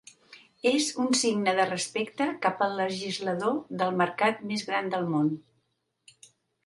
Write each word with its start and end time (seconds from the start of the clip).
És 0.69 0.87
un 1.03 1.11
signe 1.23 1.53
de 1.59 1.67
respecte 1.67 2.27
cap 2.45 2.63
al 2.67 2.73
legislador 2.79 3.55
del 3.83 3.95
mercat 4.03 4.43
més 4.53 4.65
gran 4.71 4.91
del 4.95 5.07
món. 5.13 5.31